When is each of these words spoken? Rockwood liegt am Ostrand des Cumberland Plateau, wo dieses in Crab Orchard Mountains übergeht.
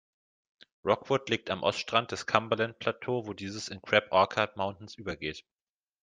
Rockwood 0.83 1.29
liegt 1.29 1.51
am 1.51 1.61
Ostrand 1.61 2.11
des 2.11 2.25
Cumberland 2.25 2.79
Plateau, 2.79 3.27
wo 3.27 3.33
dieses 3.35 3.67
in 3.67 3.83
Crab 3.83 4.05
Orchard 4.11 4.57
Mountains 4.57 4.95
übergeht. 4.95 5.45